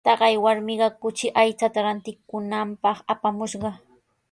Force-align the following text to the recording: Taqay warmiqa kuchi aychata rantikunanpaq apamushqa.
Taqay 0.07 0.35
warmiqa 0.45 0.87
kuchi 1.01 1.27
aychata 1.41 1.79
rantikunanpaq 1.85 2.97
apamushqa. 3.13 3.69